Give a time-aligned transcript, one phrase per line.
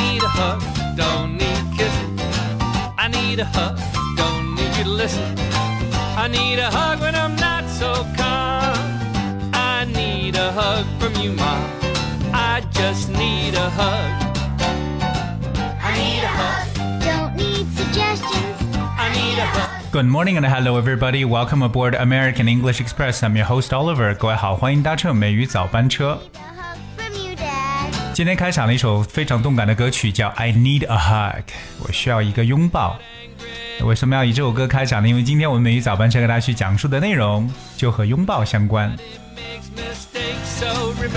[0.00, 0.62] need a hug,
[0.96, 2.18] don't need kissing.
[2.98, 3.78] I need a hug,
[4.16, 5.36] don't need you to listen.
[6.16, 8.76] I need a hug when I'm not so calm.
[9.52, 11.70] I need a hug from you, mom.
[12.32, 14.10] I just need a hug.
[15.80, 16.66] I need a hug.
[17.04, 18.56] Don't need suggestions.
[18.98, 19.92] I need a hug.
[19.92, 21.24] Good morning and hello everybody.
[21.24, 23.22] Welcome aboard American English Express.
[23.22, 24.14] I'm your host Oliver.
[24.14, 26.18] 各位好，欢迎搭乘美语早班车。
[28.13, 31.39] 今天开场了一首非常动感的歌曲，叫《I Need a Hug》，
[31.79, 32.99] 我需要一个拥抱。
[33.83, 35.07] 为什么要以这首歌开场呢？
[35.07, 38.95] 因为今天我们每一早班车给大家去讲述的内容就和拥抱相关。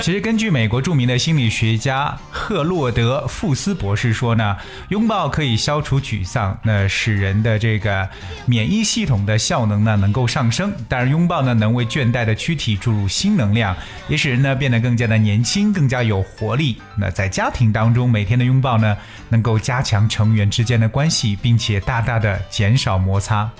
[0.00, 4.56] 其实，根据美国著名的心理学家赫洛德·富斯博士说呢，
[4.88, 8.06] 拥抱可以消除沮丧，那使人的这个
[8.46, 10.72] 免疫系统的效能呢能够上升。
[10.88, 13.74] 当然，拥抱呢能为倦怠的躯体注入新能量，
[14.08, 16.80] 也使人呢变得更加的年轻，更加有活力。
[16.98, 18.96] 那在家庭当中，每天的拥抱呢
[19.28, 23.50] 能够加强成员之间的关系，并且大大的减少摩擦。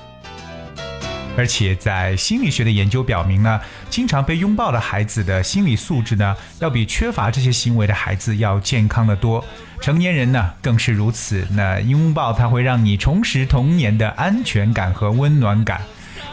[1.37, 9.45] 而且在心理学的研究表明呢，经常被拥抱的孩子的心理素质呢，要比缺乏这些行为的孩子要健康的多。
[9.81, 11.47] 成年人呢更是如此。
[11.51, 15.81] 那拥抱它会让你重拾童年的安全感和温暖感。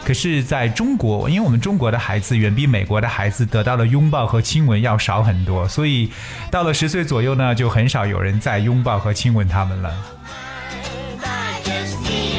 [0.04, 6.10] 可是，在中国，因为我们中国的孩子远比美国的孩子得到的拥抱和亲吻要少很多，所以
[6.50, 9.94] 到了十岁左右呢，就很少有人再拥抱和亲吻他们了。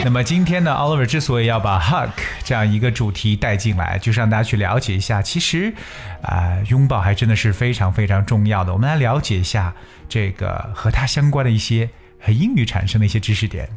[0.03, 2.11] 那么今天呢，Oliver 之所以要把 hug
[2.43, 5.73] 这样一个主题带进来，就是让大家去了解一下，其实
[6.21, 8.73] 啊、拥抱还真的是非常非常重要的。
[8.73, 9.73] 我们来了解一下
[10.09, 13.69] 这个和它相关的一些和英语产生的一些知识点。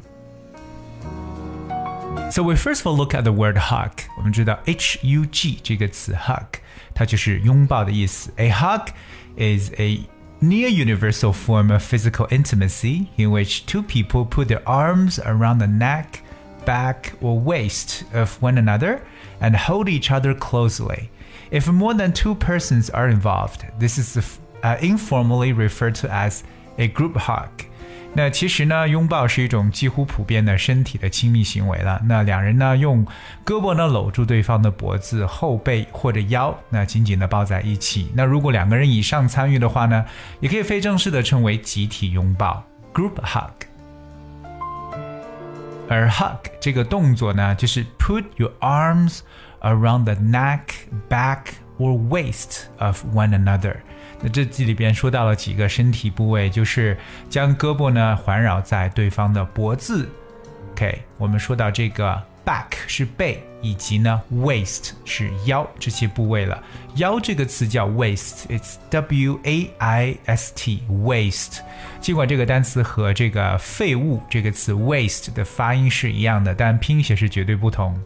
[2.32, 3.92] So we first of all look at the word hug。
[4.18, 6.58] 我们知道 H U G 这个词 hug，
[6.92, 8.32] 它就是拥抱的意思。
[8.36, 8.88] A hug
[9.36, 10.00] is a
[10.40, 15.66] near universal form of physical intimacy in which two people put their arms around the
[15.66, 16.22] neck,
[16.64, 19.06] back, or waist of one another
[19.40, 21.10] and hold each other closely.
[21.50, 26.44] If more than two persons are involved, this is uh, informally referred to as
[26.78, 27.64] a group hug.
[28.16, 32.00] 那其实呢，拥抱是一种几乎普遍的身体的亲密行为了。
[32.06, 33.04] 那两人呢，用
[33.44, 38.10] 胳膊呢搂住对方的脖子、后背或者腰，那紧紧的抱在一起。
[38.14, 40.02] 那如果两个人以上参与的话呢，
[40.40, 43.50] 也可以非正式的称为集体拥抱 （group hug）。
[45.86, 49.18] 而 hug 这个动作呢，就是 put your arms
[49.60, 50.60] around the neck,
[51.10, 51.40] back
[51.78, 53.76] or waist of one another。
[54.32, 56.96] 这这里边说到了几个身体部位，就是
[57.28, 60.08] 将胳膊呢环绕在对方的脖子。
[60.72, 66.62] OK，我们说到这个 back 是背，以及呢 waist 是腰这些部位了。
[66.96, 71.60] 腰这个词叫 waist，it's W A I S T waist。
[72.00, 77.98] 尽管这个单词和这个废物这个词 waste 的发音是一样的，但拼写是绝对不同。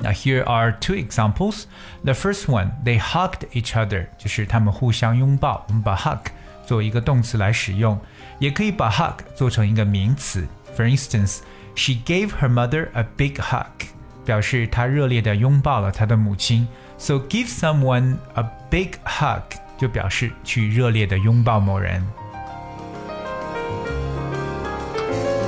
[0.00, 1.64] Now here are two examples.
[2.04, 5.64] The first one, they hugged each other，就是他们互相拥抱。
[5.68, 6.28] 我们把 hug
[6.64, 7.98] 作为一个动词来使用，
[8.38, 10.46] 也可以把 hug 做成一个名词。
[10.76, 11.38] For instance,
[11.74, 13.88] she gave her mother a big hug，
[14.25, 16.67] 表示他热烈的拥抱了他的母亲。
[16.97, 19.41] So give someone a big hug
[19.77, 22.05] 就表示去热烈的拥抱某人。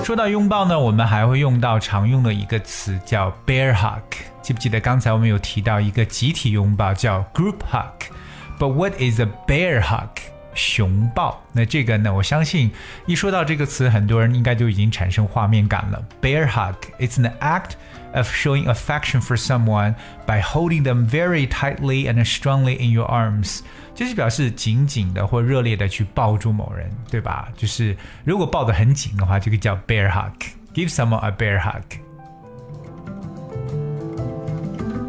[0.03, 4.01] 说到拥抱呢，我们还会用到常用的一个词叫 bear hug。
[4.41, 10.09] 记不记得刚才我们有提到一个集体拥抱叫 group hug？But what is a bear hug？
[10.54, 11.42] 熊抱。
[11.52, 12.70] 那这个呢，我相信
[13.06, 16.02] 一说到这个词，很多人应该就已经产生画面感了。
[16.20, 17.72] Bear hug，it's an act
[18.12, 19.94] of showing affection for someone
[20.26, 23.60] by holding them very tightly and strongly in your arms。
[23.94, 27.48] 就是表示紧紧的或热烈的去抱住某人，对吧？
[27.56, 32.03] 就是如果抱得很紧的话，就可以叫 bear hug。Give someone a bear hug。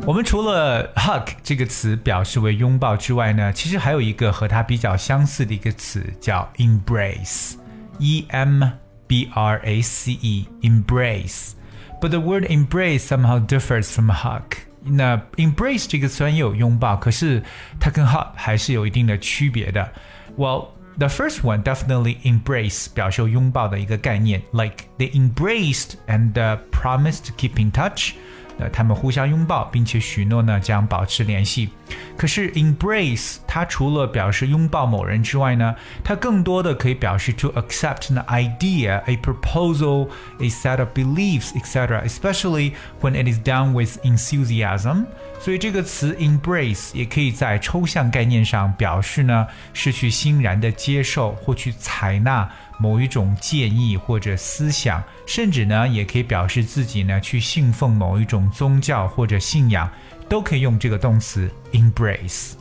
[0.05, 8.63] 我们除了 hug 这个词表示为拥抱之外呢，其实还有一个和它比较相似的一个词叫 embrace，e m
[9.05, 14.57] b r a c e，embrace。But the word embrace somehow differs from hug。
[14.83, 17.43] 那 embrace 这个虽然也有拥抱，可是
[17.79, 19.88] 它跟 hug 还是有一定的区别的。
[20.35, 28.13] Well, the first one definitely embrace 表示拥抱的一个概念，like they embraced and uh, promised to keep in touch。
[28.58, 31.70] 呃，他们互相拥抱，并且许诺呢将保持联系。
[32.16, 40.08] 可是 embrace 它除了表示拥抱某人之外呢，它更多的可以表示 to accept an idea, a proposal,
[40.40, 42.02] a set of beliefs, etc.
[42.04, 45.04] Especially when it is done with enthusiasm.
[45.38, 52.50] 所以这个词 embrace 也可以在抽象概念上表示呢是去欣然的接受或去采纳。
[52.77, 59.89] 某一种建议或者思想，甚至呢，也可以表示自己呢去信奉某一种宗教或者信仰，
[60.27, 62.53] 都可以用这个动词 embrace。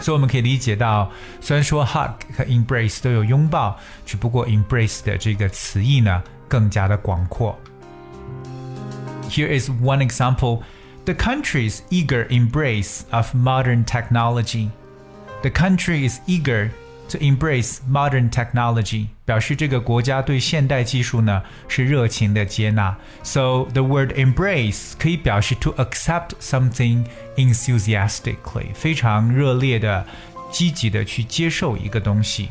[0.00, 7.58] 所以我们可以理解到，虽然说 hug 和 embrace 都有拥抱，只不过 embrace 的这个词义呢更加的广阔。
[9.28, 10.62] Here is one example:
[11.04, 14.70] the country's eager embrace of modern technology.
[15.42, 16.70] The country is eager
[17.08, 22.96] to embrace modern technology，表示这个国家对现代技术呢是热情的接纳。
[23.22, 27.04] So the word embrace 可以表示 to accept something
[27.36, 30.06] enthusiastically，非常热烈的、
[30.50, 32.48] 积极的去接受一个东西。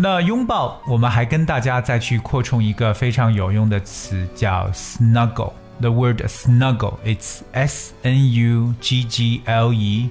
[0.00, 10.10] 那拥抱，我们还跟大家再去扩充一个非常有用的词，叫 snuggle。The word snuggle, it's S N U G G L E,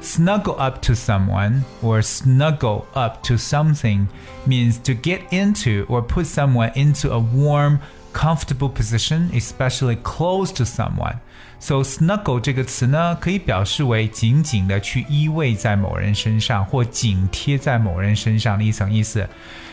[0.00, 0.56] Snuggle.
[0.60, 4.08] Up to someone or snuggle up to something
[4.46, 7.80] means to get into or put someone into a warm,
[8.13, 11.15] comfortable position, especially close to someone.
[11.59, 19.27] So snuggle 这个词呢，可以表示为紧紧的去依偎在某人身上，或紧贴在某人身上的一层意思。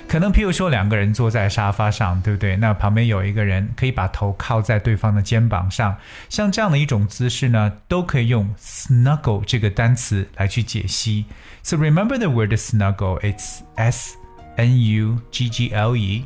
[0.09, 2.57] 可能譬如说两个人坐在沙发上，对不对？
[2.57, 5.97] 那旁边有一个人可以把头靠在对方的肩膀上，
[6.29, 11.25] 像这样的一种姿势呢，都可以用 snuggle 这个单词来去解析。
[11.63, 13.21] So remember the word snuggle.
[13.21, 14.17] It's S
[14.57, 16.25] N U G G L E.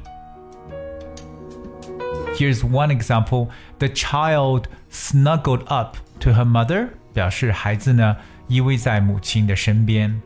[2.36, 3.50] Here's one example.
[3.78, 8.18] The child snuggled up to her mother，表示孩子呢
[8.48, 10.22] 依偎在母亲的身边。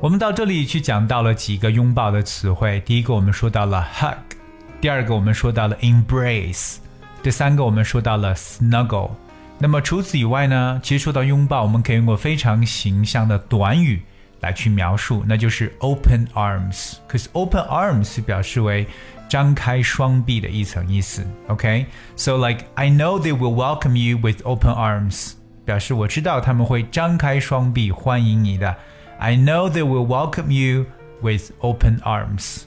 [0.00, 2.80] 我们到这里去讲到了几个拥抱的词汇。
[2.80, 4.36] 第一个我们说到了 hug，
[4.80, 6.76] 第二个我们说到了 embrace，
[7.22, 9.10] 第三个我们说到了 snuggle。
[9.58, 14.02] 那么除此以外呢，其实说到拥抱，我们可以用个非常形象的短语
[14.41, 16.95] 来去描述，那就是 open arms。
[17.07, 18.85] 可是 open arms 表示为
[19.27, 21.25] 张开双臂的一层意思。
[21.47, 22.49] OK，so、okay?
[22.49, 25.33] like I know they will welcome you with open arms，
[25.65, 28.75] 表示我知道他们会张开双臂欢迎你的。
[29.19, 30.85] I know they will welcome you
[31.21, 32.63] with open arms。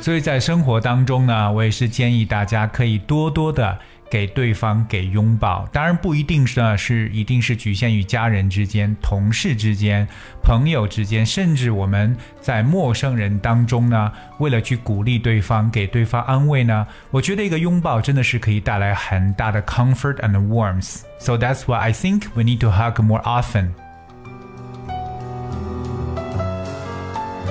[0.00, 3.78] 所以在生活当中呢，我也是建议大家可以多多的
[4.14, 5.68] 给对方给拥抱。
[5.72, 10.06] 当然不一定是呢，是一定是局限于家人之间、同事之间、
[10.42, 23.68] 朋友之间，甚至我们在陌生人当中呢，为了去鼓励对方、给对方安慰呢，我觉得一个拥抱真的是可以带来很大的 comfort and warmth。So that's why I think we need to hug more often.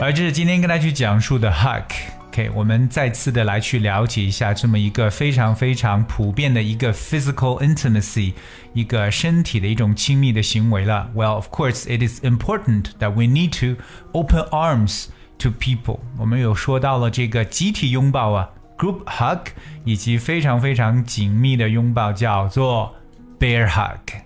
[0.02, 2.13] 而这是今天跟大家去讲述的 hug。
[2.34, 8.34] OK，我们再次的来去了解一下这么一个非常非常普遍的一个 physical intimacy，
[8.74, 11.10] 一个身体的一种亲密的行为了。
[11.16, 15.08] Well, of course, it is important that we need to open arms
[15.40, 16.00] to people。
[16.18, 19.48] 我们有说到了这个集体拥抱啊，group hug，
[19.84, 22.96] 以及非常非常紧密的拥抱叫做。
[23.40, 24.20] Bear hug，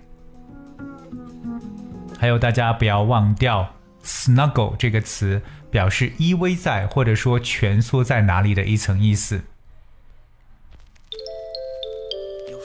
[2.18, 5.40] 还有大家不要忘掉 snuggle 这个词，
[5.70, 9.42] 表示依偎在或者说蜷缩在哪里的一层意思。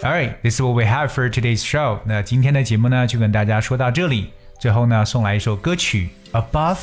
[0.01, 2.00] Alright, this is what we have for today's show。
[2.06, 4.30] 那今天的节目呢，就跟大家说到这里。
[4.60, 6.10] 最后呢，送来一首歌曲《
[6.42, 6.80] Above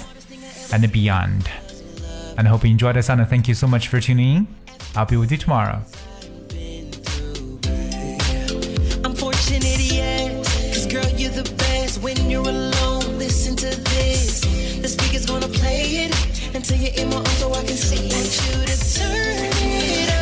[0.71, 4.37] and Beyond》。And I hope you enjoyed the sound and thank you so much for tuning
[4.37, 4.47] in.
[4.95, 5.80] I'll be with you tomorrow.
[12.06, 13.18] when you're alone.
[13.18, 14.70] Listen to this.
[14.91, 18.01] speaker's gonna play it until you're in my arms so I can see.
[18.12, 20.21] Want you to turn it up.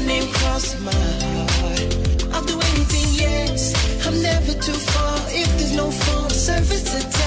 [0.00, 0.32] your name
[0.80, 1.94] my heart.
[2.32, 3.74] I'll do anything, yes.
[4.06, 6.32] I'm never too far if there's no fault.
[6.32, 7.19] Service to